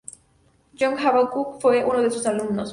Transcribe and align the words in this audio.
John 0.79 0.97
Habacuc 0.97 1.61
fue 1.61 1.85
uno 1.85 2.01
de 2.01 2.09
sus 2.09 2.25
alumnos. 2.25 2.69